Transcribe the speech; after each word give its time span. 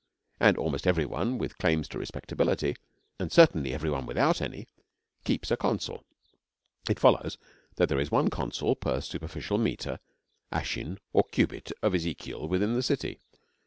As 0.39 0.55
almost 0.55 0.87
every 0.87 1.05
one 1.05 1.37
with 1.37 1.59
claims 1.59 1.87
to 1.89 1.99
respectability, 1.99 2.75
and 3.19 3.31
certainly 3.31 3.71
every 3.71 3.91
one 3.91 4.07
without 4.07 4.41
any, 4.41 4.67
keeps 5.25 5.51
a 5.51 5.55
consul, 5.57 6.03
it 6.89 6.99
follows 6.99 7.37
that 7.75 7.87
there 7.87 7.99
is 7.99 8.09
one 8.09 8.31
consul 8.31 8.75
per 8.75 8.99
superficial 8.99 9.59
meter, 9.59 9.99
arshin, 10.51 10.97
or 11.13 11.23
cubit 11.25 11.71
of 11.83 11.93
Ezekiel 11.93 12.47
within 12.47 12.73
the 12.73 12.81
city. 12.81 13.19